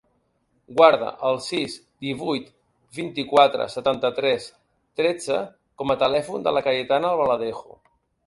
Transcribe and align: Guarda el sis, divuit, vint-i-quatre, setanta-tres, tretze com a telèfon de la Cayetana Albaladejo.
Guarda 0.77 1.09
el 1.27 1.35
sis, 1.47 1.75
divuit, 2.05 2.47
vint-i-quatre, 2.99 3.67
setanta-tres, 3.75 4.49
tretze 5.01 5.39
com 5.83 5.95
a 5.95 5.99
telèfon 6.07 6.47
de 6.49 6.57
la 6.59 6.67
Cayetana 6.69 7.13
Albaladejo. 7.13 7.79